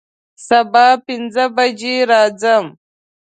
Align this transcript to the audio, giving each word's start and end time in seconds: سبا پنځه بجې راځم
سبا 0.47 0.87
پنځه 1.05 1.45
بجې 1.55 1.95
راځم 2.09 2.65